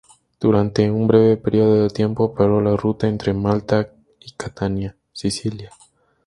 Durante 0.39 0.89
un 0.89 1.05
breve 1.05 1.37
periodo 1.37 1.83
de 1.83 1.91
tiempo 1.91 2.23
operó 2.23 2.59
la 2.59 2.75
ruta 2.75 3.07
entre 3.07 3.35
Malta 3.35 3.91
y 4.19 4.31
Catania, 4.31 4.97
Sicilia. 5.11 5.69